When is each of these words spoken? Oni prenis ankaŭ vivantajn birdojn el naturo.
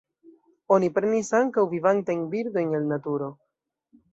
Oni 0.77 0.89
prenis 0.95 1.29
ankaŭ 1.41 1.65
vivantajn 1.75 2.25
birdojn 2.35 2.75
el 2.81 2.89
naturo. 2.95 3.29